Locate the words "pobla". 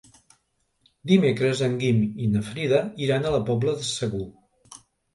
3.53-3.81